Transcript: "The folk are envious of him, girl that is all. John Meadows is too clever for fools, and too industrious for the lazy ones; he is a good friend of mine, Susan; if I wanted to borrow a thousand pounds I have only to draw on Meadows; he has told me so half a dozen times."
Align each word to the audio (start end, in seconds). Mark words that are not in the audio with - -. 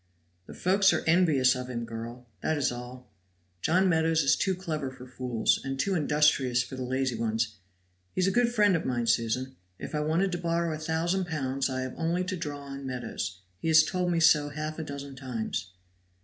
"The 0.47 0.55
folk 0.55 0.81
are 0.93 1.03
envious 1.05 1.53
of 1.53 1.69
him, 1.69 1.85
girl 1.85 2.25
that 2.41 2.57
is 2.57 2.71
all. 2.71 3.07
John 3.61 3.87
Meadows 3.87 4.23
is 4.23 4.35
too 4.35 4.55
clever 4.55 4.89
for 4.89 5.05
fools, 5.05 5.59
and 5.63 5.79
too 5.79 5.93
industrious 5.93 6.63
for 6.63 6.75
the 6.75 6.81
lazy 6.81 7.13
ones; 7.13 7.57
he 8.15 8.21
is 8.21 8.25
a 8.25 8.31
good 8.31 8.51
friend 8.51 8.75
of 8.75 8.83
mine, 8.83 9.05
Susan; 9.05 9.55
if 9.77 9.93
I 9.93 9.99
wanted 9.99 10.31
to 10.31 10.39
borrow 10.39 10.73
a 10.73 10.79
thousand 10.79 11.25
pounds 11.25 11.69
I 11.69 11.81
have 11.81 11.93
only 11.97 12.23
to 12.23 12.35
draw 12.35 12.61
on 12.61 12.83
Meadows; 12.87 13.41
he 13.59 13.67
has 13.67 13.83
told 13.85 14.11
me 14.11 14.19
so 14.19 14.49
half 14.49 14.79
a 14.79 14.83
dozen 14.83 15.15
times." 15.15 15.69